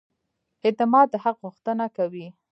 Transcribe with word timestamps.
اعتماد 0.65 1.07
د 1.11 1.15
حق 1.23 1.35
غوښتنه 1.43 1.85
کوي. 1.97 2.27